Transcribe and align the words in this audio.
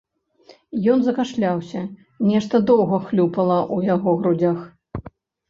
Ён 0.93 0.99
закашляўся, 1.07 1.81
нешта 2.31 2.55
доўга 2.71 2.97
хлюпала 3.11 3.59
ў 3.75 3.93
яго 3.93 4.17
грудзях. 4.25 4.59